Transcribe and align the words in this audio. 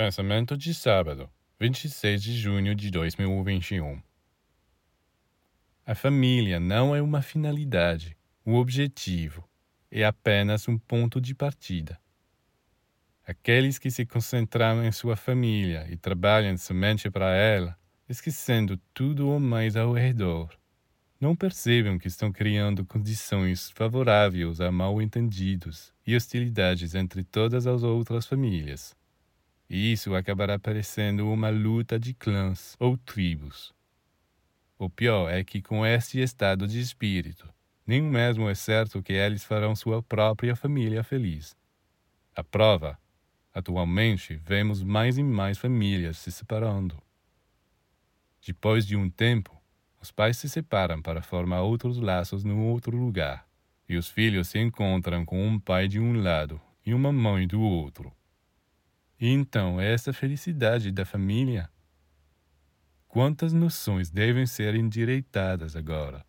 Pensamento 0.00 0.56
de 0.56 0.72
sábado, 0.72 1.28
26 1.58 2.22
de 2.22 2.38
junho 2.38 2.72
de 2.72 2.88
2021. 2.88 4.00
A 5.84 5.92
família 5.92 6.60
não 6.60 6.94
é 6.94 7.02
uma 7.02 7.20
finalidade, 7.20 8.16
um 8.46 8.54
objetivo, 8.54 9.42
é 9.90 10.04
apenas 10.04 10.68
um 10.68 10.78
ponto 10.78 11.20
de 11.20 11.34
partida. 11.34 11.98
Aqueles 13.26 13.76
que 13.76 13.90
se 13.90 14.06
concentram 14.06 14.84
em 14.84 14.92
sua 14.92 15.16
família 15.16 15.84
e 15.90 15.96
trabalham 15.96 16.56
somente 16.56 17.10
para 17.10 17.34
ela, 17.34 17.76
esquecendo 18.08 18.80
tudo 18.94 19.28
o 19.28 19.40
mais 19.40 19.74
ao 19.74 19.92
redor, 19.92 20.56
não 21.20 21.34
percebem 21.34 21.98
que 21.98 22.06
estão 22.06 22.30
criando 22.30 22.86
condições 22.86 23.68
favoráveis 23.72 24.60
a 24.60 24.70
mal-entendidos 24.70 25.92
e 26.06 26.14
hostilidades 26.14 26.94
entre 26.94 27.24
todas 27.24 27.66
as 27.66 27.82
outras 27.82 28.26
famílias 28.26 28.96
e 29.68 29.92
isso 29.92 30.14
acabará 30.14 30.58
parecendo 30.58 31.30
uma 31.30 31.50
luta 31.50 31.98
de 31.98 32.14
clãs 32.14 32.74
ou 32.78 32.96
tribos. 32.96 33.74
O 34.78 34.88
pior 34.88 35.28
é 35.28 35.42
que, 35.42 35.60
com 35.60 35.84
este 35.84 36.20
estado 36.20 36.66
de 36.66 36.80
espírito, 36.80 37.48
nem 37.86 38.00
mesmo 38.00 38.48
é 38.48 38.54
certo 38.54 39.02
que 39.02 39.12
eles 39.12 39.44
farão 39.44 39.74
sua 39.74 40.02
própria 40.02 40.54
família 40.54 41.02
feliz. 41.02 41.56
A 42.34 42.44
prova, 42.44 42.98
atualmente, 43.52 44.36
vemos 44.36 44.82
mais 44.82 45.18
e 45.18 45.22
mais 45.22 45.58
famílias 45.58 46.18
se 46.18 46.30
separando. 46.30 47.02
Depois 48.46 48.86
de 48.86 48.96
um 48.96 49.10
tempo, 49.10 49.60
os 50.00 50.12
pais 50.12 50.36
se 50.36 50.48
separam 50.48 51.02
para 51.02 51.22
formar 51.22 51.62
outros 51.62 51.98
laços 51.98 52.44
no 52.44 52.62
outro 52.66 52.96
lugar, 52.96 53.46
e 53.88 53.96
os 53.96 54.08
filhos 54.08 54.48
se 54.48 54.58
encontram 54.58 55.24
com 55.24 55.44
um 55.44 55.58
pai 55.58 55.88
de 55.88 55.98
um 55.98 56.22
lado 56.22 56.60
e 56.86 56.94
uma 56.94 57.12
mãe 57.12 57.46
do 57.46 57.60
outro. 57.60 58.12
Então, 59.20 59.80
essa 59.80 60.12
felicidade 60.12 60.92
da 60.92 61.04
família? 61.04 61.68
Quantas 63.08 63.52
noções 63.52 64.10
devem 64.10 64.46
ser 64.46 64.76
endireitadas 64.76 65.74
agora? 65.74 66.24